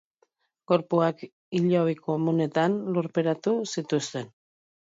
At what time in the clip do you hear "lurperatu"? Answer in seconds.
2.97-3.55